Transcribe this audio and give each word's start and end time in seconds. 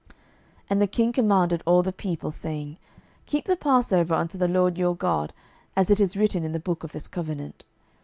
12:023:021 0.61 0.65
And 0.71 0.81
the 0.81 0.87
king 0.87 1.13
commanded 1.13 1.63
all 1.63 1.83
the 1.83 1.93
people, 1.93 2.31
saying, 2.31 2.77
Keep 3.27 3.45
the 3.45 3.55
passover 3.55 4.15
unto 4.15 4.35
the 4.35 4.47
LORD 4.47 4.75
your 4.79 4.95
God, 4.95 5.31
as 5.75 5.91
it 5.91 5.99
is 5.99 6.17
written 6.17 6.43
in 6.43 6.53
the 6.53 6.59
book 6.59 6.83
of 6.83 6.91
this 6.91 7.07
covenant. 7.07 7.63